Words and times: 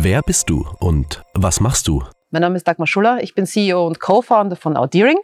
Wer 0.00 0.22
bist 0.22 0.48
du 0.48 0.64
und 0.78 1.24
was 1.34 1.58
machst 1.58 1.88
du? 1.88 2.04
Mein 2.30 2.42
Name 2.42 2.54
ist 2.54 2.68
Dagmar 2.68 2.86
Schuller, 2.86 3.20
ich 3.20 3.34
bin 3.34 3.46
CEO 3.46 3.84
und 3.84 3.98
Co-Founder 3.98 4.54
von 4.54 4.76
Audeering. 4.76 5.18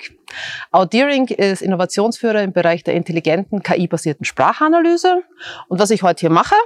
Audeering 0.72 1.28
ist 1.28 1.62
Innovationsführer 1.62 2.42
im 2.42 2.52
Bereich 2.52 2.82
der 2.82 2.94
intelligenten 2.94 3.62
KI-basierten 3.62 4.24
Sprachanalyse. 4.24 5.22
Und 5.68 5.78
was 5.78 5.90
ich 5.90 6.02
heute 6.02 6.22
hier 6.22 6.30
mache, 6.30 6.56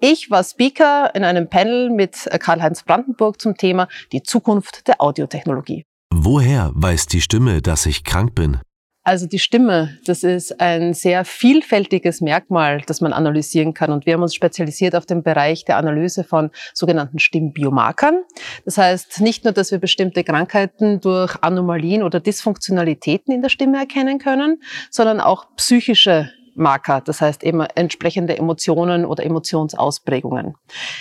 ich 0.00 0.28
war 0.28 0.42
Speaker 0.42 1.14
in 1.14 1.22
einem 1.22 1.48
Panel 1.48 1.90
mit 1.90 2.28
Karl-Heinz 2.40 2.82
Brandenburg 2.82 3.40
zum 3.40 3.56
Thema 3.56 3.86
die 4.10 4.24
Zukunft 4.24 4.88
der 4.88 5.00
Audiotechnologie. 5.00 5.84
Woher 6.12 6.72
weiß 6.74 7.06
die 7.06 7.20
Stimme, 7.20 7.62
dass 7.62 7.86
ich 7.86 8.02
krank 8.02 8.34
bin? 8.34 8.58
Also 9.04 9.26
die 9.26 9.40
Stimme, 9.40 9.98
das 10.06 10.22
ist 10.22 10.60
ein 10.60 10.94
sehr 10.94 11.24
vielfältiges 11.24 12.20
Merkmal, 12.20 12.82
das 12.86 13.00
man 13.00 13.12
analysieren 13.12 13.74
kann. 13.74 13.90
Und 13.90 14.06
wir 14.06 14.14
haben 14.14 14.22
uns 14.22 14.34
spezialisiert 14.34 14.94
auf 14.94 15.06
den 15.06 15.24
Bereich 15.24 15.64
der 15.64 15.76
Analyse 15.76 16.22
von 16.22 16.50
sogenannten 16.72 17.18
Stimmbiomarkern. 17.18 18.22
Das 18.64 18.78
heißt 18.78 19.20
nicht 19.20 19.42
nur, 19.42 19.52
dass 19.52 19.72
wir 19.72 19.78
bestimmte 19.78 20.22
Krankheiten 20.22 21.00
durch 21.00 21.34
Anomalien 21.42 22.04
oder 22.04 22.20
Dysfunktionalitäten 22.20 23.34
in 23.34 23.42
der 23.42 23.48
Stimme 23.48 23.78
erkennen 23.78 24.20
können, 24.20 24.62
sondern 24.90 25.20
auch 25.20 25.46
psychische 25.56 26.30
Marker, 26.54 27.00
das 27.00 27.20
heißt 27.20 27.44
eben 27.44 27.60
entsprechende 27.60 28.36
Emotionen 28.36 29.04
oder 29.04 29.24
Emotionsausprägungen. 29.24 30.54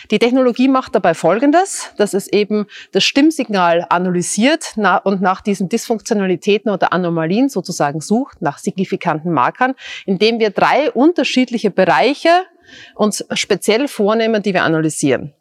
Die 0.10 0.20
Technologie 0.20 0.68
macht 0.68 0.96
dabei 0.96 1.14
Folgendes, 1.14 1.92
dass 1.98 2.14
es 2.14 2.28
eben 2.28 2.66
das 2.92 3.04
Stimmsignal 3.04 3.86
analysiert 3.90 4.76
und 5.04 5.22
nach 5.22 5.42
diesen 5.42 5.70
Dysfunktionalitäten 5.70 6.72
oder 6.72 6.94
Anomalien 6.94 7.50
sozusagen 7.50 8.02
sucht, 8.02 8.42
nach 8.42 8.58
signifikanten 8.58 9.32
Markern, 9.32 9.76
indem 10.06 10.40
wir 10.40 10.50
drei 10.52 10.92
unterschiedliche 10.92 11.72
Bereiche 11.72 12.30
uns 12.96 13.26
speziell 13.34 13.88
vornehmen, 13.88 14.42
die 14.42 14.54
wir 14.54 14.64
analysieren. 14.64 15.34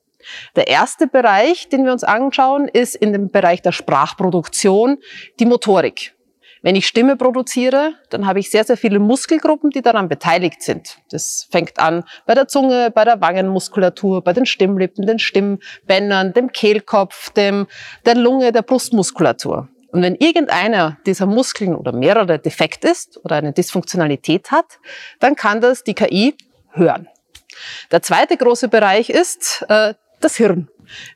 Der 0.57 0.69
erste 0.69 1.07
Bereich, 1.07 1.69
den 1.69 1.85
wir 1.85 1.93
uns 1.93 2.05
anschauen, 2.05 2.69
ist 2.69 2.95
in 2.95 3.13
dem 3.13 3.31
Bereich 3.31 3.63
der 3.63 3.73
Sprachproduktion 3.73 4.99
die 5.39 5.47
Motorik. 5.47 6.15
Wenn 6.63 6.77
ich 6.77 6.87
Stimme 6.87 7.17
produziere, 7.17 7.95
dann 8.11 8.27
habe 8.27 8.39
ich 8.39 8.51
sehr, 8.51 8.65
sehr 8.65 8.77
viele 8.77 8.99
Muskelgruppen, 8.99 9.71
die 9.71 9.81
daran 9.81 10.09
beteiligt 10.09 10.63
sind. 10.63 10.99
Das 11.11 11.49
fängt 11.51 11.79
an 11.79 12.05
bei 12.27 12.35
der 12.35 12.49
Zunge, 12.49 12.91
bei 12.91 13.05
der 13.05 13.21
Wangenmuskulatur, 13.21 14.23
bei 14.23 14.35
den 14.35 14.45
Stimmlippen, 14.45 15.07
den 15.07 15.19
Stimmbändern, 15.19 16.35
dem 16.35 16.53
Kehlkopf, 16.53 17.31
dem, 17.31 17.67
der 18.05 18.15
Lunge, 18.15 18.53
der 18.53 18.63
Brustmuskulatur. 18.63 19.69
Und 19.93 20.03
wenn 20.03 20.15
irgendeiner 20.15 20.99
dieser 21.07 21.27
Muskeln 21.27 21.75
oder 21.75 21.93
mehrere 21.93 22.39
defekt 22.39 22.85
ist 22.85 23.19
oder 23.25 23.37
eine 23.37 23.53
Dysfunktionalität 23.53 24.51
hat, 24.51 24.79
dann 25.19 25.37
kann 25.37 25.61
das 25.61 25.83
die 25.83 25.95
KI 25.95 26.35
hören. 26.73 27.09
Der 27.91 28.03
zweite 28.03 28.37
große 28.37 28.69
Bereich 28.69 29.11
ist 29.11 29.65
äh, 29.69 29.95
das 30.21 30.37
Hirn. 30.37 30.69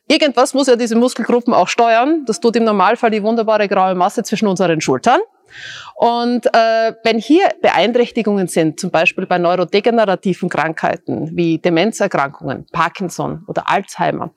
Irgendwas 0.09 0.55
muss 0.55 0.67
ja 0.67 0.77
diese 0.77 0.97
Muskelgruppen 0.97 1.53
auch 1.53 1.69
steuern. 1.69 2.25
Das 2.27 2.41
tut 2.41 2.57
im 2.57 2.65
Normalfall 2.65 3.11
die 3.11 3.23
wunderbare 3.23 3.69
graue 3.69 3.95
Masse 3.95 4.23
zwischen 4.23 4.49
unseren 4.49 4.81
Schultern. 4.81 5.21
Und 5.95 6.47
äh, 6.47 6.95
wenn 7.05 7.19
hier 7.19 7.49
Beeinträchtigungen 7.63 8.49
sind, 8.49 8.81
zum 8.81 8.91
Beispiel 8.91 9.27
bei 9.27 9.39
neurodegenerativen 9.39 10.49
Krankheiten 10.49 11.37
wie 11.37 11.59
Demenzerkrankungen, 11.59 12.67
Parkinson 12.73 13.45
oder 13.47 13.71
Alzheimer, 13.71 14.31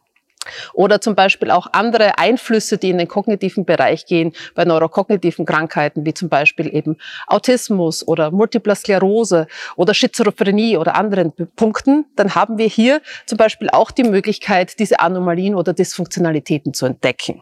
oder 0.74 1.02
zum 1.02 1.16
Beispiel 1.16 1.52
auch 1.52 1.68
andere 1.72 2.18
Einflüsse, 2.18 2.78
die 2.78 2.90
in 2.90 2.98
den 2.98 3.08
kognitiven 3.08 3.66
Bereich 3.66 4.06
gehen, 4.06 4.34
bei 4.56 4.66
neurokognitiven 4.66 5.46
Krankheiten, 5.46 6.06
wie 6.06 6.14
zum 6.14 6.30
Beispiel 6.30 6.74
eben 6.74 6.98
Autismus 7.28 8.08
oder 8.08 8.32
Multiple 8.32 8.76
Sklerose 8.76 9.48
oder 9.76 9.94
Schizophrenie 9.94 10.78
oder 10.78 10.96
anderen 10.96 11.34
Punkten, 11.56 12.06
dann 12.16 12.36
haben 12.36 12.58
wir 12.58 12.68
hier 12.68 13.02
zum 13.26 13.38
Beispiel 13.38 13.70
auch 13.70 13.92
die 13.92 14.04
Möglichkeit, 14.04 14.80
diese 14.80 15.00
Anomalien 15.00 15.56
oder 15.56 15.74
Dysfunktionalitäten 15.74 16.74
zu 16.74 16.86
entdecken. 16.86 17.42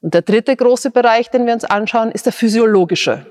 Und 0.00 0.14
der 0.14 0.22
dritte 0.22 0.56
große 0.56 0.90
Bereich, 0.90 1.30
den 1.30 1.46
wir 1.46 1.54
uns 1.54 1.64
anschauen, 1.64 2.10
ist 2.10 2.26
der 2.26 2.32
physiologische. 2.32 3.26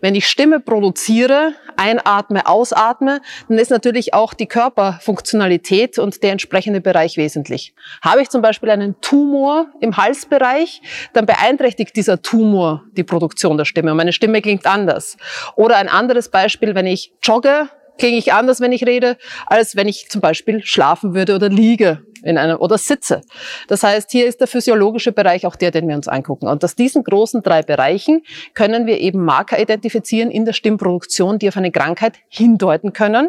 Wenn 0.00 0.14
ich 0.14 0.26
Stimme 0.26 0.60
produziere, 0.60 1.54
einatme, 1.76 2.46
ausatme, 2.46 3.20
dann 3.48 3.58
ist 3.58 3.70
natürlich 3.70 4.14
auch 4.14 4.34
die 4.34 4.46
Körperfunktionalität 4.46 5.98
und 5.98 6.22
der 6.22 6.32
entsprechende 6.32 6.80
Bereich 6.80 7.16
wesentlich. 7.16 7.74
Habe 8.02 8.22
ich 8.22 8.30
zum 8.30 8.42
Beispiel 8.42 8.70
einen 8.70 9.00
Tumor 9.00 9.66
im 9.80 9.96
Halsbereich, 9.96 10.82
dann 11.12 11.26
beeinträchtigt 11.26 11.96
dieser 11.96 12.22
Tumor 12.22 12.84
die 12.92 13.04
Produktion 13.04 13.56
der 13.56 13.64
Stimme 13.64 13.90
und 13.90 13.96
meine 13.96 14.12
Stimme 14.12 14.42
klingt 14.42 14.66
anders. 14.66 15.16
Oder 15.56 15.76
ein 15.76 15.88
anderes 15.88 16.30
Beispiel, 16.30 16.74
wenn 16.74 16.86
ich 16.86 17.12
jogge, 17.22 17.68
klinge 17.98 18.18
ich 18.18 18.32
anders, 18.32 18.60
wenn 18.60 18.72
ich 18.72 18.86
rede, 18.86 19.16
als 19.46 19.76
wenn 19.76 19.88
ich 19.88 20.08
zum 20.10 20.20
Beispiel 20.20 20.64
schlafen 20.64 21.14
würde 21.14 21.34
oder 21.34 21.48
liege 21.48 22.02
in 22.24 22.38
einem, 22.38 22.58
oder 22.58 22.78
sitze. 22.78 23.20
Das 23.68 23.82
heißt, 23.82 24.10
hier 24.10 24.26
ist 24.26 24.40
der 24.40 24.46
physiologische 24.46 25.12
Bereich 25.12 25.46
auch 25.46 25.56
der, 25.56 25.70
den 25.70 25.88
wir 25.88 25.96
uns 25.96 26.08
angucken. 26.08 26.48
Und 26.48 26.64
aus 26.64 26.74
diesen 26.74 27.04
großen 27.04 27.42
drei 27.42 27.62
Bereichen 27.62 28.22
können 28.54 28.86
wir 28.86 28.98
eben 29.00 29.24
Marker 29.24 29.60
identifizieren 29.60 30.30
in 30.30 30.44
der 30.44 30.52
Stimmproduktion, 30.52 31.38
die 31.38 31.48
auf 31.48 31.56
eine 31.56 31.70
Krankheit 31.70 32.14
hindeuten 32.28 32.92
können 32.92 33.28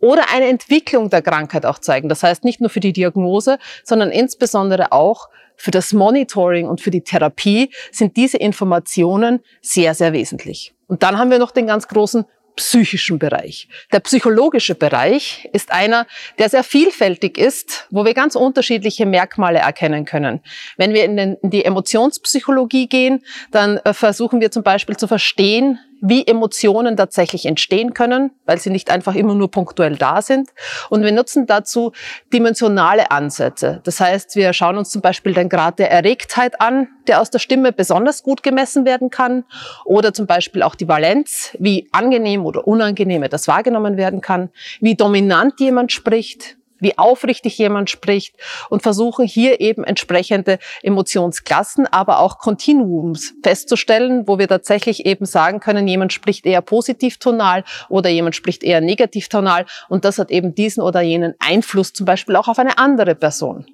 oder 0.00 0.22
eine 0.34 0.46
Entwicklung 0.46 1.10
der 1.10 1.22
Krankheit 1.22 1.66
auch 1.66 1.78
zeigen. 1.78 2.08
Das 2.08 2.22
heißt, 2.22 2.44
nicht 2.44 2.60
nur 2.60 2.70
für 2.70 2.80
die 2.80 2.92
Diagnose, 2.92 3.58
sondern 3.84 4.10
insbesondere 4.10 4.92
auch 4.92 5.28
für 5.56 5.72
das 5.72 5.92
Monitoring 5.92 6.68
und 6.68 6.80
für 6.80 6.90
die 6.90 7.02
Therapie 7.02 7.70
sind 7.90 8.16
diese 8.16 8.36
Informationen 8.36 9.40
sehr, 9.60 9.94
sehr 9.94 10.12
wesentlich. 10.12 10.72
Und 10.86 11.02
dann 11.02 11.18
haben 11.18 11.30
wir 11.30 11.38
noch 11.38 11.50
den 11.50 11.66
ganz 11.66 11.88
großen 11.88 12.24
psychischen 12.58 13.20
Bereich. 13.20 13.68
Der 13.92 14.00
psychologische 14.00 14.74
Bereich 14.74 15.48
ist 15.52 15.70
einer, 15.70 16.08
der 16.38 16.48
sehr 16.48 16.64
vielfältig 16.64 17.38
ist, 17.38 17.86
wo 17.90 18.04
wir 18.04 18.14
ganz 18.14 18.34
unterschiedliche 18.34 19.06
Merkmale 19.06 19.60
erkennen 19.60 20.04
können. 20.04 20.40
Wenn 20.76 20.92
wir 20.92 21.04
in, 21.04 21.16
den, 21.16 21.36
in 21.40 21.50
die 21.50 21.64
Emotionspsychologie 21.64 22.88
gehen, 22.88 23.24
dann 23.52 23.76
äh, 23.78 23.94
versuchen 23.94 24.40
wir 24.40 24.50
zum 24.50 24.64
Beispiel 24.64 24.96
zu 24.96 25.06
verstehen, 25.06 25.78
wie 26.00 26.26
Emotionen 26.26 26.96
tatsächlich 26.96 27.46
entstehen 27.46 27.94
können, 27.94 28.30
weil 28.46 28.58
sie 28.58 28.70
nicht 28.70 28.90
einfach 28.90 29.14
immer 29.14 29.34
nur 29.34 29.50
punktuell 29.50 29.96
da 29.96 30.22
sind. 30.22 30.50
Und 30.90 31.02
wir 31.02 31.12
nutzen 31.12 31.46
dazu 31.46 31.92
dimensionale 32.32 33.10
Ansätze. 33.10 33.80
Das 33.84 34.00
heißt, 34.00 34.36
wir 34.36 34.52
schauen 34.52 34.78
uns 34.78 34.90
zum 34.90 35.02
Beispiel 35.02 35.34
den 35.34 35.48
Grad 35.48 35.78
der 35.78 35.90
Erregtheit 35.90 36.60
an, 36.60 36.88
der 37.06 37.20
aus 37.20 37.30
der 37.30 37.38
Stimme 37.38 37.72
besonders 37.72 38.22
gut 38.22 38.42
gemessen 38.42 38.84
werden 38.84 39.10
kann. 39.10 39.44
Oder 39.84 40.12
zum 40.12 40.26
Beispiel 40.26 40.62
auch 40.62 40.74
die 40.74 40.88
Valenz, 40.88 41.56
wie 41.58 41.88
angenehm 41.92 42.44
oder 42.44 42.66
unangenehm 42.66 43.26
das 43.28 43.48
wahrgenommen 43.48 43.96
werden 43.96 44.20
kann, 44.20 44.50
wie 44.80 44.94
dominant 44.94 45.58
jemand 45.60 45.92
spricht, 45.92 46.58
wie 46.80 46.96
aufrichtig 46.98 47.58
jemand 47.58 47.90
spricht 47.90 48.36
und 48.70 48.82
versuchen 48.82 49.26
hier 49.26 49.60
eben 49.60 49.84
entsprechende 49.84 50.58
Emotionsklassen, 50.82 51.86
aber 51.86 52.20
auch 52.20 52.38
Kontinuums 52.38 53.34
festzustellen, 53.42 54.26
wo 54.26 54.38
wir 54.38 54.48
tatsächlich 54.48 55.06
eben 55.06 55.26
sagen 55.26 55.60
können, 55.60 55.88
jemand 55.88 56.12
spricht 56.12 56.46
eher 56.46 56.62
positiv 56.62 57.18
tonal 57.18 57.64
oder 57.88 58.10
jemand 58.10 58.36
spricht 58.36 58.62
eher 58.62 58.80
negativ 58.80 59.28
tonal 59.28 59.66
und 59.88 60.04
das 60.04 60.18
hat 60.18 60.30
eben 60.30 60.54
diesen 60.54 60.82
oder 60.82 61.00
jenen 61.00 61.34
Einfluss 61.38 61.92
zum 61.92 62.06
Beispiel 62.06 62.36
auch 62.36 62.48
auf 62.48 62.58
eine 62.58 62.78
andere 62.78 63.14
Person. 63.14 63.66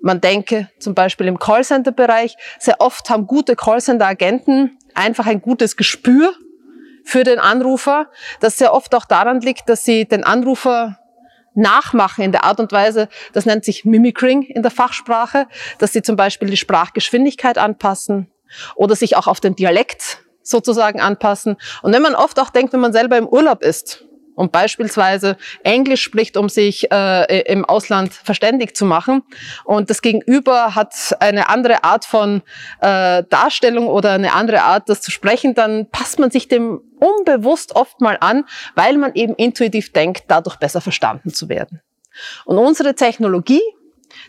Man 0.00 0.20
denke 0.20 0.68
zum 0.78 0.94
Beispiel 0.94 1.26
im 1.26 1.38
Callcenter-Bereich, 1.38 2.36
sehr 2.58 2.80
oft 2.80 3.08
haben 3.10 3.26
gute 3.26 3.56
Callcenter-Agenten 3.56 4.78
einfach 4.94 5.26
ein 5.26 5.40
gutes 5.40 5.76
Gespür 5.76 6.34
für 7.04 7.24
den 7.24 7.38
Anrufer, 7.38 8.08
das 8.40 8.58
sehr 8.58 8.74
oft 8.74 8.94
auch 8.94 9.04
daran 9.04 9.40
liegt, 9.40 9.68
dass 9.68 9.84
sie 9.84 10.04
den 10.04 10.24
Anrufer 10.24 10.99
nachmachen 11.54 12.24
in 12.24 12.32
der 12.32 12.44
Art 12.44 12.60
und 12.60 12.72
Weise, 12.72 13.08
das 13.32 13.46
nennt 13.46 13.64
sich 13.64 13.84
Mimicking 13.84 14.42
in 14.42 14.62
der 14.62 14.70
Fachsprache, 14.70 15.46
dass 15.78 15.92
sie 15.92 16.02
zum 16.02 16.16
Beispiel 16.16 16.48
die 16.48 16.56
Sprachgeschwindigkeit 16.56 17.58
anpassen 17.58 18.30
oder 18.76 18.96
sich 18.96 19.16
auch 19.16 19.26
auf 19.26 19.40
den 19.40 19.56
Dialekt 19.56 20.18
sozusagen 20.42 21.00
anpassen. 21.00 21.56
Und 21.82 21.92
wenn 21.92 22.02
man 22.02 22.14
oft 22.14 22.38
auch 22.40 22.50
denkt, 22.50 22.72
wenn 22.72 22.80
man 22.80 22.92
selber 22.92 23.16
im 23.16 23.28
Urlaub 23.28 23.62
ist 23.62 24.04
und 24.34 24.52
beispielsweise 24.52 25.36
Englisch 25.64 26.02
spricht, 26.02 26.36
um 26.36 26.48
sich 26.48 26.90
äh, 26.90 27.42
im 27.42 27.64
Ausland 27.64 28.12
verständig 28.12 28.74
zu 28.76 28.84
machen. 28.84 29.22
Und 29.64 29.90
das 29.90 30.02
Gegenüber 30.02 30.74
hat 30.74 30.94
eine 31.20 31.48
andere 31.48 31.84
Art 31.84 32.04
von 32.04 32.42
äh, 32.80 33.22
Darstellung 33.28 33.86
oder 33.88 34.12
eine 34.12 34.32
andere 34.32 34.62
Art, 34.62 34.88
das 34.88 35.00
zu 35.00 35.10
sprechen, 35.10 35.54
dann 35.54 35.90
passt 35.90 36.18
man 36.18 36.30
sich 36.30 36.48
dem 36.48 36.80
unbewusst 36.98 37.74
oft 37.74 38.00
mal 38.00 38.16
an, 38.20 38.44
weil 38.74 38.96
man 38.96 39.14
eben 39.14 39.34
intuitiv 39.34 39.92
denkt, 39.92 40.24
dadurch 40.28 40.56
besser 40.56 40.80
verstanden 40.80 41.32
zu 41.32 41.48
werden. 41.48 41.80
Und 42.44 42.58
unsere 42.58 42.94
Technologie 42.94 43.62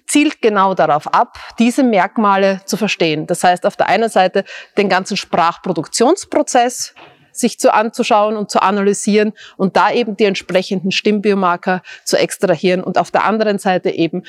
zielt 0.07 0.41
genau 0.41 0.73
darauf 0.73 1.13
ab, 1.13 1.37
diese 1.59 1.83
Merkmale 1.83 2.61
zu 2.65 2.77
verstehen. 2.77 3.27
Das 3.27 3.43
heißt, 3.43 3.65
auf 3.65 3.75
der 3.75 3.87
einen 3.87 4.09
Seite 4.09 4.45
den 4.77 4.89
ganzen 4.89 5.17
Sprachproduktionsprozess 5.17 6.93
sich 7.31 7.59
zu 7.59 7.73
anzuschauen 7.73 8.35
und 8.35 8.51
zu 8.51 8.61
analysieren 8.61 9.33
und 9.57 9.75
da 9.75 9.91
eben 9.91 10.17
die 10.17 10.25
entsprechenden 10.25 10.91
Stimmbiomarker 10.91 11.81
zu 12.05 12.17
extrahieren 12.17 12.83
und 12.83 12.97
auf 12.97 13.11
der 13.11 13.25
anderen 13.25 13.59
Seite 13.59 13.89
eben 13.89 14.23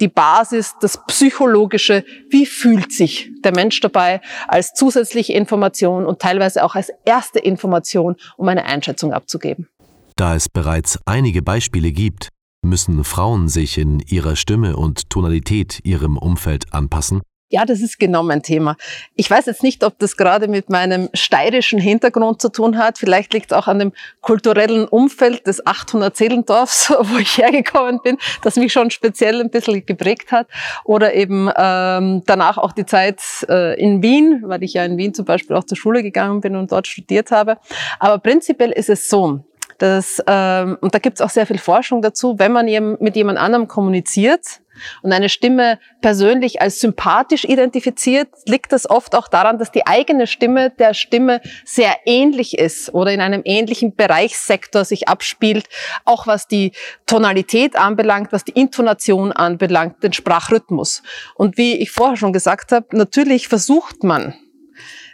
die 0.00 0.08
Basis, 0.08 0.74
das 0.80 1.04
Psychologische, 1.06 2.04
wie 2.30 2.46
fühlt 2.46 2.90
sich 2.90 3.30
der 3.44 3.54
Mensch 3.54 3.80
dabei, 3.80 4.22
als 4.48 4.72
zusätzliche 4.72 5.34
Information 5.34 6.06
und 6.06 6.20
teilweise 6.20 6.64
auch 6.64 6.74
als 6.74 6.90
erste 7.04 7.38
Information, 7.38 8.16
um 8.38 8.48
eine 8.48 8.64
Einschätzung 8.64 9.12
abzugeben. 9.12 9.68
Da 10.16 10.34
es 10.34 10.48
bereits 10.48 10.98
einige 11.04 11.42
Beispiele 11.42 11.92
gibt, 11.92 12.30
Müssen 12.62 13.04
Frauen 13.04 13.48
sich 13.48 13.78
in 13.78 14.00
ihrer 14.00 14.36
Stimme 14.36 14.76
und 14.76 15.08
Tonalität 15.08 15.80
ihrem 15.82 16.18
Umfeld 16.18 16.74
anpassen? 16.74 17.22
Ja, 17.52 17.64
das 17.64 17.80
ist 17.80 17.98
genau 17.98 18.22
mein 18.22 18.44
Thema. 18.44 18.76
Ich 19.16 19.28
weiß 19.28 19.46
jetzt 19.46 19.64
nicht, 19.64 19.82
ob 19.82 19.98
das 19.98 20.16
gerade 20.16 20.46
mit 20.46 20.70
meinem 20.70 21.08
steirischen 21.14 21.80
Hintergrund 21.80 22.40
zu 22.40 22.48
tun 22.48 22.78
hat. 22.78 22.96
Vielleicht 22.96 23.32
liegt 23.32 23.50
es 23.50 23.58
auch 23.58 23.66
an 23.66 23.80
dem 23.80 23.92
kulturellen 24.20 24.86
Umfeld 24.86 25.48
des 25.48 25.66
800 25.66 26.16
Seelendorfs, 26.16 26.90
wo 27.00 27.18
ich 27.18 27.38
hergekommen 27.38 27.98
bin, 28.04 28.18
das 28.42 28.54
mich 28.54 28.72
schon 28.72 28.92
speziell 28.92 29.40
ein 29.40 29.50
bisschen 29.50 29.84
geprägt 29.84 30.30
hat. 30.30 30.46
Oder 30.84 31.14
eben 31.14 31.50
ähm, 31.56 32.22
danach 32.24 32.56
auch 32.56 32.70
die 32.70 32.86
Zeit 32.86 33.20
äh, 33.48 33.76
in 33.80 34.00
Wien, 34.00 34.44
weil 34.44 34.62
ich 34.62 34.74
ja 34.74 34.84
in 34.84 34.96
Wien 34.96 35.12
zum 35.12 35.24
Beispiel 35.24 35.56
auch 35.56 35.64
zur 35.64 35.76
Schule 35.76 36.04
gegangen 36.04 36.40
bin 36.40 36.54
und 36.54 36.70
dort 36.70 36.86
studiert 36.86 37.32
habe. 37.32 37.58
Aber 37.98 38.18
prinzipiell 38.18 38.70
ist 38.70 38.90
es 38.90 39.08
so, 39.08 39.40
dass, 39.78 40.22
ähm, 40.28 40.78
und 40.80 40.94
da 40.94 41.00
gibt 41.00 41.16
es 41.16 41.20
auch 41.20 41.30
sehr 41.30 41.46
viel 41.46 41.58
Forschung 41.58 42.00
dazu, 42.00 42.38
wenn 42.38 42.52
man 42.52 42.66
mit 43.00 43.16
jemand 43.16 43.38
anderem 43.38 43.66
kommuniziert, 43.66 44.60
und 45.02 45.12
eine 45.12 45.28
Stimme 45.28 45.78
persönlich 46.00 46.60
als 46.60 46.80
sympathisch 46.80 47.44
identifiziert, 47.44 48.28
liegt 48.46 48.72
das 48.72 48.88
oft 48.88 49.14
auch 49.14 49.28
daran, 49.28 49.58
dass 49.58 49.72
die 49.72 49.86
eigene 49.86 50.26
Stimme 50.26 50.70
der 50.70 50.94
Stimme 50.94 51.40
sehr 51.64 51.96
ähnlich 52.06 52.58
ist 52.58 52.92
oder 52.94 53.12
in 53.12 53.20
einem 53.20 53.42
ähnlichen 53.44 53.94
Bereichssektor 53.94 54.84
sich 54.84 55.08
abspielt, 55.08 55.68
auch 56.04 56.26
was 56.26 56.48
die 56.48 56.72
Tonalität 57.06 57.76
anbelangt, 57.76 58.32
was 58.32 58.44
die 58.44 58.52
Intonation 58.52 59.32
anbelangt, 59.32 60.02
den 60.02 60.12
Sprachrhythmus. 60.12 61.02
Und 61.34 61.56
wie 61.56 61.76
ich 61.76 61.90
vorher 61.90 62.16
schon 62.16 62.32
gesagt 62.32 62.72
habe, 62.72 62.96
natürlich 62.96 63.48
versucht 63.48 64.04
man, 64.04 64.34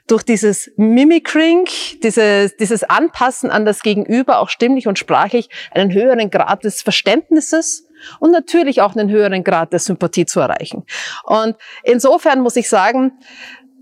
durch 0.06 0.22
dieses 0.22 0.70
Mimicring, 0.76 1.68
dieses, 2.02 2.56
dieses 2.56 2.84
Anpassen 2.84 3.50
an 3.50 3.64
das 3.64 3.82
Gegenüber, 3.82 4.38
auch 4.38 4.48
stimmlich 4.48 4.86
und 4.86 4.98
sprachlich, 4.98 5.48
einen 5.72 5.92
höheren 5.92 6.30
Grad 6.30 6.64
des 6.64 6.82
Verständnisses 6.82 7.88
und 8.20 8.30
natürlich 8.30 8.80
auch 8.80 8.96
einen 8.96 9.10
höheren 9.10 9.44
Grad 9.44 9.72
der 9.72 9.80
Sympathie 9.80 10.26
zu 10.26 10.40
erreichen. 10.40 10.84
Und 11.24 11.56
insofern 11.84 12.40
muss 12.40 12.56
ich 12.56 12.68
sagen, 12.68 13.12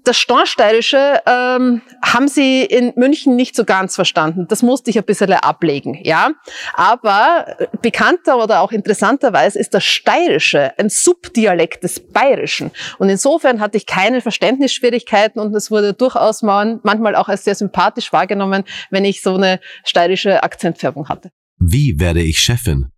das 0.04 0.18
Stornsteirische 0.18 1.22
ähm, 1.26 1.80
haben 2.02 2.28
sie 2.28 2.62
in 2.62 2.92
München 2.96 3.36
nicht 3.36 3.56
so 3.56 3.64
ganz 3.64 3.94
verstanden. 3.94 4.46
Das 4.48 4.62
musste 4.62 4.90
ich 4.90 4.98
ein 4.98 5.04
bisschen 5.04 5.32
ablegen, 5.32 5.98
ja. 6.02 6.32
Aber 6.74 7.56
bekannter 7.80 8.42
oder 8.42 8.60
auch 8.60 8.70
interessanterweise 8.70 9.58
ist 9.58 9.72
das 9.72 9.84
Steirische 9.84 10.78
ein 10.78 10.90
Subdialekt 10.90 11.82
des 11.82 12.00
Bayerischen. 12.00 12.70
Und 12.98 13.08
insofern 13.08 13.60
hatte 13.60 13.78
ich 13.78 13.86
keine 13.86 14.20
Verständnisschwierigkeiten 14.20 15.40
und 15.40 15.54
es 15.54 15.70
wurde 15.70 15.94
durchaus 15.94 16.42
manchmal 16.42 17.16
auch 17.16 17.28
als 17.28 17.44
sehr 17.44 17.54
sympathisch 17.54 18.12
wahrgenommen, 18.12 18.64
wenn 18.90 19.04
ich 19.06 19.22
so 19.22 19.34
eine 19.34 19.58
steirische 19.84 20.42
Akzentfärbung 20.42 21.08
hatte. 21.08 21.30
Wie 21.58 21.98
werde 21.98 22.20
ich 22.20 22.40
Chefin? 22.40 22.90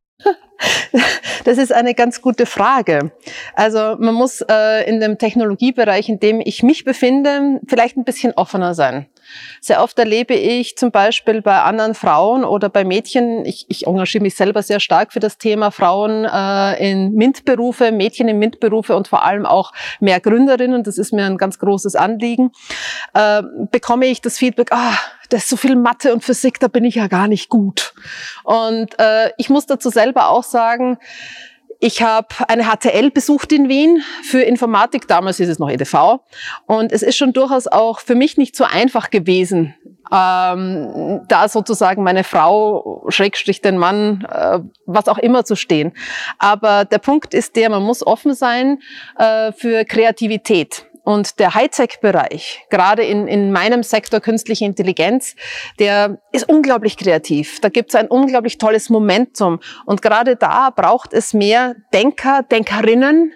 Das 1.45 1.59
ist 1.59 1.73
eine 1.73 1.95
ganz 1.95 2.23
gute 2.23 2.45
Frage. 2.45 3.13
Also 3.55 3.95
man 4.01 4.15
muss 4.15 4.41
äh, 4.41 4.89
in 4.89 4.99
dem 4.99 5.17
Technologiebereich, 5.17 6.09
in 6.09 6.19
dem 6.19 6.41
ich 6.45 6.65
mich 6.65 6.85
befinde, 6.85 7.61
vielleicht 7.69 7.97
ein 7.97 8.05
bisschen 8.05 8.33
offener 8.33 8.75
sein. 8.75 9.07
Sehr 9.61 9.83
oft 9.83 9.99
erlebe 9.99 10.35
ich 10.35 10.77
zum 10.77 10.91
Beispiel 10.91 11.43
bei 11.43 11.61
anderen 11.63 11.95
Frauen 11.95 12.45
oder 12.45 12.69
bei 12.69 12.85
Mädchen, 12.85 13.45
ich, 13.45 13.67
ich 13.69 13.87
engagiere 13.87 14.23
mich 14.23 14.35
selber 14.35 14.63
sehr 14.63 14.81
stark 14.81 15.13
für 15.13 15.21
das 15.21 15.39
Thema 15.39 15.71
Frauen 15.71 16.25
äh, 16.25 16.91
in 16.91 17.13
MINT-Berufe, 17.13 17.93
Mädchen 17.93 18.29
in 18.29 18.39
MINT-Berufe 18.39 18.97
und 18.97 19.09
vor 19.09 19.25
allem 19.25 19.47
auch 19.47 19.73
mehr 20.01 20.21
Gründerinnen, 20.21 20.83
das 20.83 20.99
ist 20.99 21.13
mir 21.13 21.27
ein 21.27 21.39
ganz 21.39 21.59
großes 21.59 21.97
Anliegen, 21.97 22.51
äh, 23.15 23.43
bekomme 23.71 24.07
ich 24.07 24.21
das 24.21 24.39
Feedback, 24.39 24.73
ah, 24.73 24.97
das 25.29 25.45
ist 25.45 25.49
so 25.49 25.57
viel 25.57 25.77
Mathe 25.77 26.13
und 26.13 26.25
Physik, 26.25 26.61
da 26.61 26.69
bin 26.69 26.85
ich 26.85 26.97
ja 26.97 27.07
gar 27.09 27.29
nicht 27.29 27.49
gut. 27.49 27.95
Und 28.45 28.99
äh, 28.99 29.31
ich 29.39 29.51
muss 29.51 29.67
dazu 29.67 29.91
selber 29.91 30.29
auch 30.29 30.45
sagen, 30.45 30.99
ich 31.79 32.03
habe 32.03 32.29
eine 32.49 32.65
HTL 32.65 33.11
besucht 33.11 33.53
in 33.53 33.69
Wien 33.69 34.03
für 34.23 34.41
Informatik, 34.41 35.07
damals 35.09 35.41
ist 35.41 35.49
es 35.49 35.59
noch 35.59 35.71
EDV. 35.71 36.21
Und 36.67 36.91
es 36.93 37.03
ist 37.03 37.17
schon 37.17 37.33
durchaus 37.33 37.67
auch 37.67 38.01
für 38.01 38.15
mich 38.15 38.37
nicht 38.39 38.57
so 38.57 38.65
einfach 38.65 39.11
gewesen, 39.11 39.75
ähm, 40.13 41.23
da 41.29 41.49
sozusagen 41.49 42.03
meine 42.03 42.25
Frau, 42.25 43.05
Schrägstrich 43.09 43.61
den 43.61 43.77
Mann, 43.77 44.27
äh, 44.31 44.61
was 44.87 45.09
auch 45.09 45.19
immer 45.19 45.45
zu 45.45 45.57
stehen. 45.57 45.93
Aber 46.39 46.85
der 46.85 46.99
Punkt 46.99 47.35
ist 47.35 47.57
der, 47.57 47.71
man 47.71 47.83
muss 47.83 48.07
offen 48.07 48.35
sein 48.35 48.79
äh, 49.19 49.53
für 49.53 49.85
Kreativität. 49.85 50.87
Und 51.07 51.39
der 51.39 51.55
Hightech-Bereich, 51.55 52.67
gerade 52.69 53.05
in, 53.05 53.29
in 53.29 53.53
meinem 53.53 53.85
Sektor 53.85 54.19
künstliche 54.19 54.65
Intelligenz, 54.65 55.37
der 55.79 56.21
ist 56.33 56.49
unglaublich 56.49 56.97
kreativ. 56.97 57.61
Da 57.61 57.69
gibt 57.69 57.91
es 57.91 57.95
ein 57.95 58.09
unglaublich 58.09 58.59
tolles 58.59 58.91
Momentum. 58.91 59.61
Und 59.85 60.03
gerade 60.03 60.35
da 60.35 60.71
braucht 60.71 61.13
es 61.13 61.33
mehr 61.33 61.77
Denker, 61.95 62.43
Denkerinnen, 62.43 63.33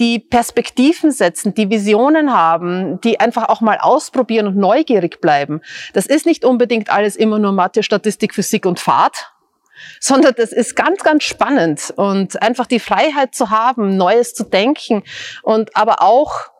die 0.00 0.18
Perspektiven 0.18 1.12
setzen, 1.12 1.54
die 1.54 1.70
Visionen 1.70 2.32
haben, 2.32 3.00
die 3.02 3.20
einfach 3.20 3.48
auch 3.48 3.60
mal 3.60 3.78
ausprobieren 3.78 4.48
und 4.48 4.56
neugierig 4.56 5.20
bleiben. 5.20 5.60
Das 5.92 6.06
ist 6.06 6.26
nicht 6.26 6.44
unbedingt 6.44 6.90
alles 6.90 7.14
immer 7.14 7.38
nur 7.38 7.52
Mathe, 7.52 7.84
Statistik, 7.84 8.34
Physik 8.34 8.66
und 8.66 8.80
Fahrt, 8.80 9.32
sondern 10.00 10.34
das 10.36 10.52
ist 10.52 10.74
ganz, 10.74 11.04
ganz 11.04 11.22
spannend 11.22 11.94
und 11.94 12.42
einfach 12.42 12.66
die 12.66 12.80
Freiheit 12.80 13.32
zu 13.32 13.50
haben, 13.50 13.96
Neues 13.96 14.34
zu 14.34 14.42
denken 14.42 15.04
und 15.44 15.76
aber 15.76 16.02
auch 16.02 16.50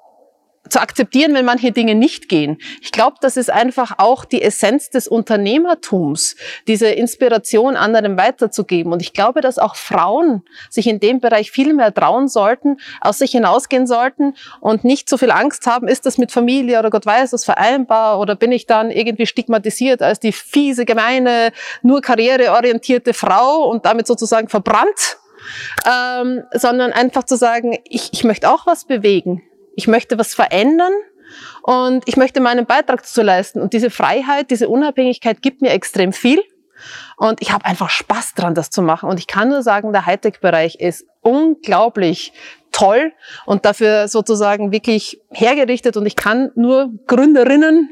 zu 0.73 0.81
akzeptieren, 0.81 1.35
wenn 1.35 1.45
manche 1.45 1.71
Dinge 1.71 1.95
nicht 1.95 2.31
gehen. 2.31 2.59
Ich 2.81 2.93
glaube, 2.93 3.17
das 3.21 3.37
ist 3.37 3.51
einfach 3.51 3.99
auch 3.99 4.25
die 4.25 4.41
Essenz 4.43 4.89
des 4.89 5.07
Unternehmertums, 5.07 6.35
diese 6.67 6.89
Inspiration 6.89 7.77
anderen 7.77 8.17
weiterzugeben. 8.17 8.93
Und 8.93 9.03
ich 9.03 9.13
glaube, 9.13 9.43
dass 9.43 9.59
auch 9.59 9.77
Frauen 9.77 10.43
sich 10.71 10.87
in 10.87 10.99
dem 10.99 11.21
Bereich 11.21 11.51
viel 11.51 11.75
mehr 11.75 11.93
trauen 11.93 12.27
sollten, 12.27 12.79
aus 13.03 13.19
sich 13.19 13.33
hinausgehen 13.33 13.87
sollten 13.87 14.35
und 14.61 14.85
nicht 14.85 15.11
so 15.11 15.19
viel 15.19 15.31
Angst 15.31 15.67
haben, 15.67 15.89
ist 15.89 16.07
das 16.07 16.17
mit 16.17 16.33
Familie 16.33 16.79
oder 16.79 16.89
Gott 16.89 17.05
weiß 17.05 17.35
was 17.35 17.45
vereinbar 17.45 18.19
oder 18.19 18.35
bin 18.35 18.51
ich 18.51 18.67
dann 18.67 18.91
irgendwie 18.91 19.27
stigmatisiert 19.27 20.01
als 20.01 20.21
die 20.21 20.33
fiese, 20.33 20.87
gemeine, 20.87 21.53
nur 21.83 22.01
karriereorientierte 22.01 23.13
Frau 23.13 23.69
und 23.69 23.85
damit 23.85 24.07
sozusagen 24.07 24.49
verbrannt. 24.49 25.19
Ähm, 25.85 26.45
sondern 26.53 26.93
einfach 26.93 27.25
zu 27.25 27.35
sagen, 27.37 27.77
ich, 27.85 28.11
ich 28.13 28.23
möchte 28.23 28.49
auch 28.49 28.65
was 28.65 28.85
bewegen 28.85 29.43
ich 29.77 29.89
möchte 29.89 30.19
was 30.19 30.35
verändern 30.35 30.93
und 31.63 32.05
ich 32.07 32.17
möchte 32.17 32.41
meinen 32.41 32.67
Beitrag 32.67 33.03
dazu 33.03 33.23
leisten. 33.23 33.61
Und 33.61 33.73
diese 33.73 33.91
Freiheit, 33.91 34.51
diese 34.51 34.69
Unabhängigkeit 34.69 35.43
gibt 35.43 35.63
mir 35.63 35.71
extrem 35.71 36.13
viel. 36.13 36.43
Und 37.17 37.41
ich 37.41 37.53
habe 37.53 37.65
einfach 37.65 37.91
Spaß 37.91 38.35
dran, 38.35 38.55
das 38.55 38.71
zu 38.71 38.83
machen. 38.83 39.09
Und 39.09 39.19
ich 39.19 39.27
kann 39.27 39.49
nur 39.49 39.63
sagen, 39.63 39.93
der 39.93 40.06
Hightech-Bereich 40.06 40.77
ist 40.81 41.06
unglaublich 41.20 42.32
toll 42.73 43.13
und 43.46 43.65
dafür 43.65 44.08
sozusagen 44.08 44.73
wirklich 44.73 45.20
hergerichtet. 45.31 45.96
Und 45.96 46.06
ich 46.06 46.17
kann 46.17 46.51
nur 46.56 46.91
Gründerinnen, 47.06 47.91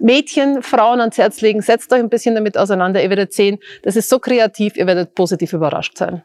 Mädchen, 0.00 0.62
Frauen 0.62 1.00
ans 1.00 1.18
Herz 1.18 1.40
legen. 1.40 1.60
Setzt 1.60 1.92
euch 1.92 2.00
ein 2.00 2.08
bisschen 2.08 2.34
damit 2.34 2.56
auseinander. 2.56 3.02
Ihr 3.02 3.10
werdet 3.10 3.32
sehen, 3.32 3.58
das 3.82 3.96
ist 3.96 4.08
so 4.08 4.18
kreativ, 4.18 4.76
ihr 4.76 4.86
werdet 4.86 5.14
positiv 5.14 5.52
überrascht 5.52 5.98
sein. 5.98 6.22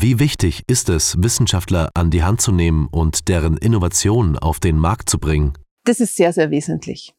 Wie 0.00 0.20
wichtig 0.20 0.62
ist 0.68 0.90
es, 0.90 1.20
Wissenschaftler 1.20 1.90
an 1.94 2.10
die 2.10 2.22
Hand 2.22 2.40
zu 2.40 2.52
nehmen 2.52 2.86
und 2.92 3.26
deren 3.26 3.56
Innovationen 3.56 4.38
auf 4.38 4.60
den 4.60 4.78
Markt 4.78 5.10
zu 5.10 5.18
bringen? 5.18 5.54
Das 5.82 5.98
ist 5.98 6.14
sehr, 6.14 6.32
sehr 6.32 6.52
wesentlich. 6.52 7.16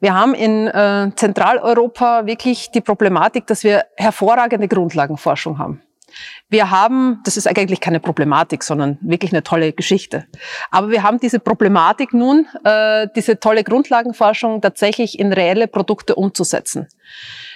Wir 0.00 0.12
haben 0.12 0.34
in 0.34 0.66
äh, 0.66 1.10
Zentraleuropa 1.16 2.26
wirklich 2.26 2.70
die 2.70 2.82
Problematik, 2.82 3.46
dass 3.46 3.64
wir 3.64 3.86
hervorragende 3.96 4.68
Grundlagenforschung 4.68 5.58
haben. 5.58 5.80
Wir 6.48 6.70
haben, 6.70 7.20
das 7.24 7.36
ist 7.36 7.46
eigentlich 7.46 7.80
keine 7.80 8.00
Problematik, 8.00 8.62
sondern 8.62 8.98
wirklich 9.00 9.32
eine 9.32 9.42
tolle 9.42 9.72
Geschichte. 9.72 10.26
Aber 10.70 10.90
wir 10.90 11.02
haben 11.02 11.20
diese 11.20 11.40
Problematik 11.40 12.14
nun, 12.14 12.46
äh, 12.64 13.06
diese 13.14 13.38
tolle 13.40 13.64
Grundlagenforschung 13.64 14.60
tatsächlich 14.60 15.18
in 15.18 15.32
reelle 15.32 15.68
Produkte 15.68 16.14
umzusetzen. 16.14 16.88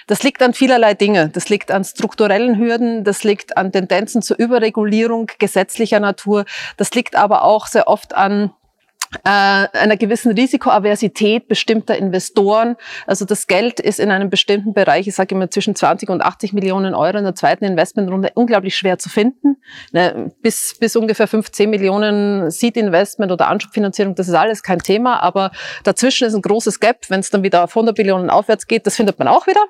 Das 0.07 0.23
liegt 0.23 0.41
an 0.41 0.53
vielerlei 0.53 0.93
Dinge. 0.93 1.29
Das 1.29 1.49
liegt 1.49 1.71
an 1.71 1.83
strukturellen 1.83 2.57
Hürden, 2.57 3.03
das 3.03 3.23
liegt 3.23 3.57
an 3.57 3.71
Tendenzen 3.71 4.21
zur 4.21 4.37
Überregulierung 4.37 5.27
gesetzlicher 5.39 5.99
Natur, 5.99 6.45
das 6.77 6.93
liegt 6.93 7.15
aber 7.15 7.43
auch 7.43 7.67
sehr 7.67 7.87
oft 7.87 8.13
an 8.15 8.51
einer 9.23 9.97
gewissen 9.97 10.31
Risikoaversität 10.31 11.47
bestimmter 11.47 11.95
Investoren. 11.97 12.75
Also 13.05 13.25
das 13.25 13.47
Geld 13.47 13.79
ist 13.79 13.99
in 13.99 14.11
einem 14.11 14.29
bestimmten 14.29 14.73
Bereich, 14.73 15.07
ich 15.07 15.15
sage 15.15 15.35
immer 15.35 15.49
zwischen 15.49 15.75
20 15.75 16.09
und 16.09 16.21
80 16.21 16.53
Millionen 16.53 16.95
Euro 16.95 17.17
in 17.17 17.23
der 17.23 17.35
zweiten 17.35 17.65
Investmentrunde 17.65 18.31
unglaublich 18.33 18.75
schwer 18.75 18.97
zu 18.97 19.09
finden. 19.09 19.57
Ne, 19.91 20.31
bis, 20.41 20.75
bis 20.79 20.95
ungefähr 20.95 21.27
15 21.27 21.69
Millionen 21.69 22.49
Seed-Investment 22.49 23.31
oder 23.31 23.47
Anschubfinanzierung, 23.47 24.15
das 24.15 24.27
ist 24.27 24.33
alles 24.33 24.63
kein 24.63 24.79
Thema, 24.79 25.21
aber 25.21 25.51
dazwischen 25.83 26.27
ist 26.27 26.33
ein 26.33 26.41
großes 26.41 26.79
Gap. 26.79 27.09
Wenn 27.09 27.19
es 27.19 27.29
dann 27.29 27.43
wieder 27.43 27.63
auf 27.63 27.71
100 27.71 27.97
Millionen 27.97 28.29
aufwärts 28.29 28.67
geht, 28.67 28.85
das 28.85 28.95
findet 28.95 29.19
man 29.19 29.27
auch 29.27 29.47
wieder. 29.47 29.61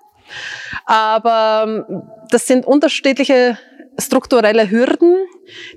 Aber 0.85 1.65
ähm, 1.67 2.03
das 2.29 2.47
sind 2.47 2.65
unterschiedliche 2.65 3.57
strukturelle 3.97 4.69
Hürden, 4.69 5.17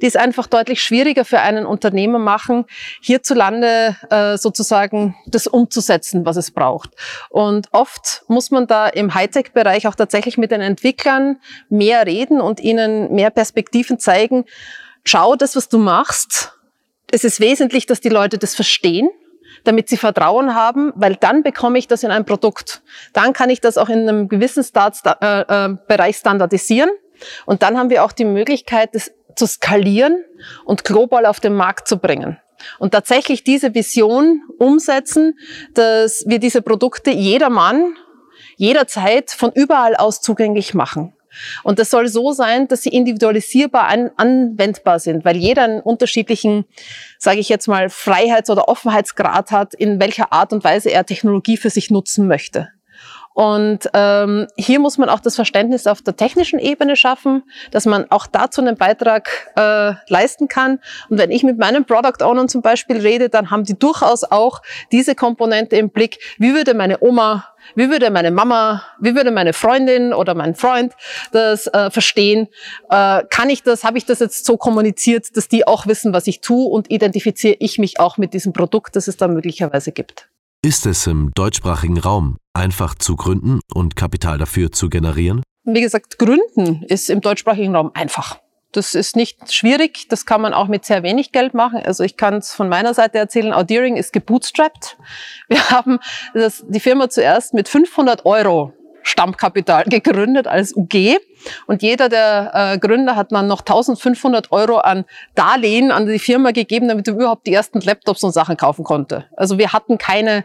die 0.01 0.07
es 0.07 0.17
einfach 0.17 0.47
deutlich 0.47 0.83
schwieriger 0.83 1.25
für 1.25 1.41
einen 1.41 1.67
Unternehmer 1.67 2.19
machen, 2.19 2.65
hierzulande 3.01 3.97
äh, 4.11 4.39
sozusagen 4.39 5.17
das 5.27 5.47
umzusetzen, 5.47 6.25
was 6.25 6.37
es 6.37 6.51
braucht. 6.51 6.91
Und 7.29 7.69
oft 7.73 8.25
muss 8.29 8.51
man 8.51 8.67
da 8.67 8.89
im 8.89 9.15
Hightech-Bereich 9.15 9.87
auch 9.87 9.95
tatsächlich 9.95 10.39
mit 10.39 10.51
den 10.51 10.61
Entwicklern 10.61 11.39
mehr 11.69 12.07
reden 12.07 12.41
und 12.41 12.61
ihnen 12.61 13.13
mehr 13.13 13.31
Perspektiven 13.31 13.99
zeigen. 13.99 14.45
Schau, 15.05 15.37
das, 15.37 15.57
was 15.57 15.69
du 15.69 15.79
machst, 15.79 16.53
es 17.11 17.23
ist 17.25 17.41
wesentlich, 17.41 17.87
dass 17.87 18.01
die 18.01 18.09
Leute 18.09 18.39
das 18.39 18.55
verstehen 18.55 19.09
damit 19.65 19.89
sie 19.89 19.97
Vertrauen 19.97 20.55
haben, 20.55 20.93
weil 20.95 21.17
dann 21.17 21.43
bekomme 21.43 21.79
ich 21.79 21.89
das 21.89 22.05
in 22.05 22.13
ein 22.13 22.25
Produkt. 22.25 22.83
Dann 23.13 23.33
kann 23.33 23.51
ich 23.51 23.61
das 23.61 23.79
auch 23.79 23.89
in 23.89 24.09
einem 24.09 24.29
gewissen 24.29 24.63
Start, 24.63 24.97
äh, 25.05 25.41
äh, 25.41 25.77
Bereich 25.89 26.19
standardisieren 26.19 26.91
und 27.45 27.63
dann 27.63 27.79
haben 27.79 27.91
wir 27.91 28.05
auch 28.05 28.13
die 28.13 28.25
Möglichkeit, 28.25 28.95
das 28.95 29.13
zu 29.37 29.47
skalieren 29.47 30.25
und 30.65 30.85
global 30.85 31.27
auf 31.27 31.41
den 31.41 31.55
Markt 31.55 31.89
zu 31.89 31.99
bringen. 31.99 32.39
Und 32.79 32.93
tatsächlich 32.93 33.45
diese 33.45 33.75
Vision 33.75 34.43
umsetzen, 34.59 35.39
dass 35.75 36.25
wir 36.27 36.39
diese 36.39 36.63
Produkte 36.63 37.11
jedermann, 37.11 37.95
jederzeit 38.57 39.31
von 39.31 39.53
überall 39.55 39.95
aus 39.95 40.23
zugänglich 40.23 40.73
machen. 40.73 41.13
Und 41.63 41.79
das 41.79 41.91
soll 41.91 42.09
so 42.09 42.33
sein, 42.33 42.67
dass 42.67 42.83
sie 42.83 42.89
individualisierbar 42.89 43.89
an, 43.89 44.11
anwendbar 44.17 44.99
sind, 44.99 45.27
weil 45.27 45.37
jeder 45.37 45.65
einen 45.65 45.81
unterschiedlichen, 45.81 46.65
sage 47.19 47.41
ich 47.41 47.51
jetzt 47.51 47.69
mal, 47.69 47.91
Freiheits- 47.91 48.49
oder 48.49 48.69
Offenheitsgrad 48.69 49.51
hat, 49.51 49.75
in 49.75 50.01
welcher 50.01 50.33
Art 50.33 50.55
und 50.55 50.65
Weise 50.65 50.91
er 50.91 51.05
Technologie 51.05 51.59
für 51.59 51.69
sich 51.69 51.91
nutzen 51.91 52.27
möchte. 52.27 52.69
Und 53.37 53.91
ähm, 53.93 54.47
hier 54.57 54.81
muss 54.81 54.97
man 54.97 55.11
auch 55.11 55.21
das 55.21 55.35
Verständnis 55.35 55.87
auf 55.87 56.01
der 56.01 56.17
technischen 56.17 56.59
Ebene 56.59 56.97
schaffen, 56.97 57.43
dass 57.71 57.85
man 57.85 58.11
auch 58.11 58.27
dazu 58.27 58.63
einen 58.63 58.79
Beitrag 58.79 59.29
äh, 59.57 59.93
leisten 60.09 60.49
kann. 60.49 60.79
Und 61.11 61.19
wenn 61.19 61.31
ich 61.31 61.43
mit 61.43 61.59
meinen 61.59 61.85
Product 61.85 62.25
Ownern 62.25 62.49
zum 62.49 62.63
Beispiel 62.63 62.97
rede, 62.97 63.29
dann 63.29 63.51
haben 63.51 63.65
die 63.65 63.79
durchaus 63.79 64.25
auch 64.25 64.63
diese 64.91 65.15
Komponente 65.15 65.77
im 65.77 65.91
Blick. 65.91 66.19
Wie 66.39 66.55
würde 66.55 66.73
meine 66.73 67.03
Oma 67.03 67.45
wie 67.75 67.91
würde 67.91 68.11
meine 68.11 68.31
Mama, 68.31 68.85
wie 69.01 69.17
würde 69.17 69.33
meine 69.33 69.53
Freundin 69.53 70.15
oder 70.15 70.37
mein 70.37 70.55
Freund 70.55 70.95
das 71.33 71.67
äh, 71.67 71.91
verstehen? 71.91 72.47
Äh, 72.91 73.25
kann 73.29 73.51
ich 73.51 73.65
das, 73.65 73.83
habe 73.83 73.99
ich 73.99 74.07
das 74.07 74.21
jetzt 74.21 74.47
so 74.47 74.57
kommuniziert, 74.57 75.37
dass 75.37 75.49
die 75.49 75.67
auch 75.67 75.87
wissen, 75.89 76.13
was 76.13 76.29
ich 76.29 76.41
tue 76.41 76.65
und 76.65 76.91
identifiziere 76.93 77.57
ich 77.59 77.79
mich 77.79 77.99
auch 77.99 78.19
mit 78.19 78.35
diesem 78.35 78.53
Produkt, 78.53 78.95
das 78.95 79.09
es 79.09 79.17
da 79.17 79.27
möglicherweise 79.27 79.91
gibt? 79.91 80.29
Ist 80.63 80.87
es 80.87 81.07
im 81.07 81.33
deutschsprachigen 81.35 81.99
Raum 81.99 82.39
einfach 82.57 82.95
zu 82.95 83.17
gründen 83.17 83.61
und 83.73 83.95
Kapital 83.95 84.39
dafür 84.39 84.73
zu 84.73 84.89
generieren? 84.89 85.43
Wie 85.65 85.81
gesagt, 85.81 86.19
gründen 86.19 86.83
ist 86.89 87.11
im 87.11 87.21
deutschsprachigen 87.21 87.77
Raum 87.77 87.91
einfach. 87.95 88.41
Das 88.73 88.95
ist 88.95 89.17
nicht 89.17 89.53
schwierig, 89.53 90.09
das 90.09 90.27
kann 90.27 90.41
man 90.41 90.53
auch 90.53 90.69
mit 90.69 90.85
sehr 90.85 91.03
wenig 91.03 91.33
Geld 91.33 91.55
machen. 91.55 91.81
Also 91.85 92.03
ich 92.05 92.17
kann 92.17 92.35
es 92.35 92.53
von 92.53 92.69
meiner 92.69 92.95
Seite 92.95 93.19
erzählen, 93.19 93.53
Audeering 93.53 93.97
ist 93.97 94.13
gebootstrapped. 94.13 94.97
Wir 95.49 95.71
haben 95.71 95.99
das, 96.35 96.65
die 96.69 96.81
Firma 96.81 97.09
zuerst 97.09 97.55
mit 97.55 97.69
500 97.69 98.27
Euro 98.27 98.73
Stammkapital 99.07 99.85
gegründet 99.85 100.47
als 100.47 100.77
UG 100.77 101.17
und 101.67 101.83
jeder 101.83 102.09
der 102.09 102.51
äh, 102.55 102.79
Gründer 102.79 103.15
hat 103.15 103.31
dann 103.33 103.47
noch 103.47 103.61
1500 103.61 104.51
Euro 104.53 104.79
an 104.79 105.05
Darlehen 105.35 105.91
an 105.91 106.07
die 106.07 106.19
Firma 106.19 106.51
gegeben, 106.51 106.89
damit 106.89 107.07
er 107.07 107.15
überhaupt 107.15 107.47
die 107.47 107.55
ersten 107.55 107.81
Laptops 107.81 108.23
und 108.25 108.33
Sachen 108.33 108.57
kaufen 108.57 108.85
konnte. 108.85 109.27
Also 109.37 109.59
wir 109.59 109.73
hatten 109.73 109.99
keine 109.99 110.45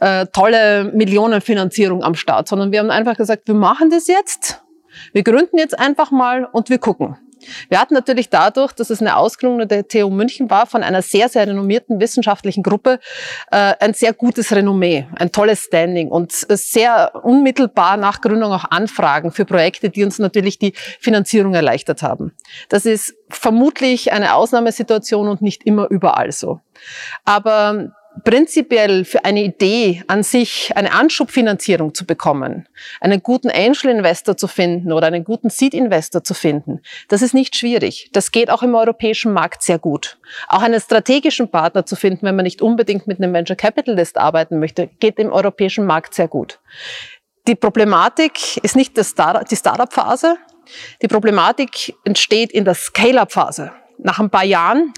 äh, 0.00 0.26
tolle 0.26 0.84
Millionenfinanzierung 0.84 2.02
am 2.02 2.14
Start, 2.14 2.48
sondern 2.48 2.72
wir 2.72 2.80
haben 2.80 2.90
einfach 2.90 3.16
gesagt, 3.16 3.46
wir 3.46 3.54
machen 3.54 3.90
das 3.90 4.08
jetzt, 4.08 4.62
wir 5.12 5.22
gründen 5.22 5.58
jetzt 5.58 5.78
einfach 5.78 6.10
mal 6.10 6.46
und 6.50 6.68
wir 6.68 6.78
gucken. 6.78 7.16
Wir 7.68 7.80
hatten 7.80 7.94
natürlich 7.94 8.28
dadurch, 8.28 8.72
dass 8.72 8.90
es 8.90 9.00
eine 9.00 9.16
Ausgründung 9.16 9.66
der 9.68 9.86
TU 9.86 10.10
München 10.10 10.50
war, 10.50 10.66
von 10.66 10.82
einer 10.82 11.02
sehr, 11.02 11.28
sehr 11.28 11.46
renommierten 11.46 12.00
wissenschaftlichen 12.00 12.62
Gruppe, 12.62 13.00
äh, 13.50 13.74
ein 13.80 13.94
sehr 13.94 14.12
gutes 14.12 14.52
Renommee, 14.52 15.06
ein 15.16 15.32
tolles 15.32 15.64
Standing 15.64 16.08
und 16.08 16.32
sehr 16.32 17.12
unmittelbar 17.22 17.96
nach 17.96 18.20
Gründung 18.20 18.52
auch 18.52 18.64
Anfragen 18.70 19.32
für 19.32 19.44
Projekte, 19.44 19.90
die 19.90 20.04
uns 20.04 20.18
natürlich 20.18 20.58
die 20.58 20.72
Finanzierung 21.00 21.54
erleichtert 21.54 22.02
haben. 22.02 22.32
Das 22.68 22.86
ist 22.86 23.14
vermutlich 23.28 24.12
eine 24.12 24.34
Ausnahmesituation 24.34 25.28
und 25.28 25.42
nicht 25.42 25.64
immer 25.64 25.88
überall 25.90 26.32
so. 26.32 26.60
Aber 27.24 27.92
prinzipiell 28.24 29.04
für 29.04 29.24
eine 29.24 29.42
Idee 29.42 30.02
an 30.06 30.22
sich 30.22 30.72
eine 30.74 30.92
Anschubfinanzierung 30.92 31.94
zu 31.94 32.06
bekommen, 32.06 32.68
einen 33.00 33.22
guten 33.22 33.50
Angel-Investor 33.50 34.36
zu 34.36 34.48
finden 34.48 34.92
oder 34.92 35.06
einen 35.06 35.24
guten 35.24 35.50
Seed-Investor 35.50 36.24
zu 36.24 36.34
finden, 36.34 36.80
das 37.08 37.22
ist 37.22 37.34
nicht 37.34 37.56
schwierig. 37.56 38.10
Das 38.12 38.32
geht 38.32 38.50
auch 38.50 38.62
im 38.62 38.74
europäischen 38.74 39.32
Markt 39.32 39.62
sehr 39.62 39.78
gut. 39.78 40.18
Auch 40.48 40.62
einen 40.62 40.80
strategischen 40.80 41.50
Partner 41.50 41.86
zu 41.86 41.96
finden, 41.96 42.26
wenn 42.26 42.36
man 42.36 42.44
nicht 42.44 42.62
unbedingt 42.62 43.06
mit 43.06 43.18
einem 43.18 43.32
Venture 43.32 43.56
Capitalist 43.56 44.18
arbeiten 44.18 44.58
möchte, 44.58 44.88
geht 45.00 45.18
im 45.18 45.32
europäischen 45.32 45.86
Markt 45.86 46.14
sehr 46.14 46.28
gut. 46.28 46.60
Die 47.46 47.54
Problematik 47.54 48.58
ist 48.62 48.76
nicht 48.76 48.96
die 48.96 49.04
Startup-Phase. 49.04 50.36
Die 51.02 51.08
Problematik 51.08 51.94
entsteht 52.04 52.52
in 52.52 52.64
der 52.64 52.74
Scale-up-Phase. 52.74 53.72
Nach 53.98 54.18
ein 54.18 54.30
paar 54.30 54.44
Jahren 54.44 54.92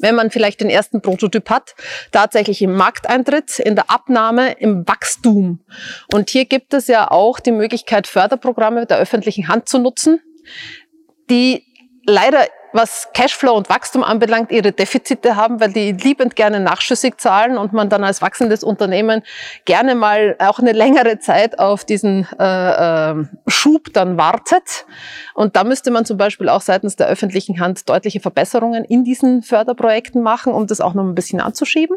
wenn 0.00 0.14
man 0.14 0.30
vielleicht 0.30 0.60
den 0.60 0.70
ersten 0.70 1.00
Prototyp 1.00 1.50
hat, 1.50 1.74
tatsächlich 2.12 2.62
im 2.62 2.74
Markteintritt, 2.74 3.58
in 3.58 3.74
der 3.74 3.90
Abnahme, 3.90 4.52
im 4.52 4.86
Wachstum. 4.86 5.60
Und 6.12 6.30
hier 6.30 6.44
gibt 6.44 6.74
es 6.74 6.86
ja 6.86 7.10
auch 7.10 7.40
die 7.40 7.52
Möglichkeit, 7.52 8.06
Förderprogramme 8.06 8.86
der 8.86 8.98
öffentlichen 8.98 9.48
Hand 9.48 9.68
zu 9.68 9.78
nutzen, 9.78 10.20
die 11.28 11.64
leider 12.06 12.46
was 12.72 13.08
Cashflow 13.14 13.52
und 13.56 13.68
Wachstum 13.68 14.02
anbelangt, 14.02 14.50
ihre 14.52 14.72
Defizite 14.72 15.36
haben, 15.36 15.60
weil 15.60 15.72
die 15.72 15.92
liebend 15.92 16.36
gerne 16.36 16.60
nachschüssig 16.60 17.18
zahlen 17.18 17.58
und 17.58 17.72
man 17.72 17.88
dann 17.88 18.04
als 18.04 18.22
wachsendes 18.22 18.62
Unternehmen 18.64 19.22
gerne 19.64 19.94
mal 19.94 20.36
auch 20.38 20.58
eine 20.58 20.72
längere 20.72 21.18
Zeit 21.18 21.58
auf 21.58 21.84
diesen 21.84 22.26
äh, 22.38 23.10
äh, 23.10 23.24
Schub 23.46 23.92
dann 23.92 24.16
wartet. 24.18 24.86
Und 25.34 25.56
da 25.56 25.64
müsste 25.64 25.90
man 25.90 26.04
zum 26.04 26.16
Beispiel 26.16 26.48
auch 26.48 26.60
seitens 26.60 26.96
der 26.96 27.08
öffentlichen 27.08 27.60
Hand 27.60 27.88
deutliche 27.88 28.20
Verbesserungen 28.20 28.84
in 28.84 29.04
diesen 29.04 29.42
Förderprojekten 29.42 30.22
machen, 30.22 30.52
um 30.52 30.66
das 30.66 30.80
auch 30.80 30.94
noch 30.94 31.04
ein 31.04 31.14
bisschen 31.14 31.40
anzuschieben. 31.40 31.96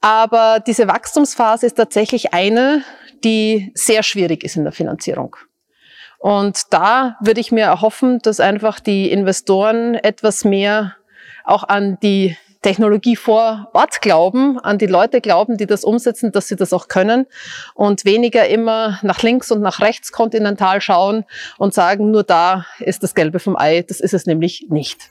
Aber 0.00 0.60
diese 0.60 0.88
Wachstumsphase 0.88 1.66
ist 1.66 1.76
tatsächlich 1.76 2.34
eine, 2.34 2.82
die 3.24 3.72
sehr 3.74 4.02
schwierig 4.02 4.44
ist 4.44 4.56
in 4.56 4.64
der 4.64 4.72
Finanzierung. 4.72 5.36
Und 6.22 6.72
da 6.72 7.16
würde 7.20 7.40
ich 7.40 7.50
mir 7.50 7.64
erhoffen, 7.64 8.20
dass 8.20 8.38
einfach 8.38 8.78
die 8.78 9.10
Investoren 9.10 9.96
etwas 9.96 10.44
mehr 10.44 10.94
auch 11.42 11.64
an 11.64 11.98
die 12.00 12.36
Technologie 12.62 13.16
vor 13.16 13.70
Ort 13.72 14.00
glauben, 14.00 14.60
an 14.60 14.78
die 14.78 14.86
Leute 14.86 15.20
glauben, 15.20 15.56
die 15.56 15.66
das 15.66 15.82
umsetzen, 15.82 16.30
dass 16.30 16.46
sie 16.46 16.54
das 16.54 16.72
auch 16.72 16.86
können 16.86 17.26
und 17.74 18.04
weniger 18.04 18.46
immer 18.46 19.00
nach 19.02 19.20
links 19.22 19.50
und 19.50 19.62
nach 19.62 19.80
rechts 19.80 20.12
kontinental 20.12 20.80
schauen 20.80 21.24
und 21.58 21.74
sagen, 21.74 22.12
nur 22.12 22.22
da 22.22 22.66
ist 22.78 23.02
das 23.02 23.16
Gelbe 23.16 23.40
vom 23.40 23.56
Ei. 23.56 23.82
Das 23.82 23.98
ist 23.98 24.14
es 24.14 24.24
nämlich 24.24 24.66
nicht. 24.70 25.10